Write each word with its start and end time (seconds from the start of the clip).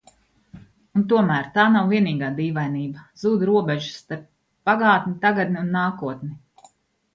Un 0.99 1.03
tomēr– 1.11 1.49
tā 1.57 1.65
nav 1.73 1.91
vienīgā 1.95 2.31
dīvainība. 2.39 3.05
Zūd 3.25 3.45
robežas 3.51 4.01
starp 4.07 4.27
pagātni, 4.73 5.17
tagadni 5.29 5.65
un 5.65 5.73
nākotni. 5.79 6.35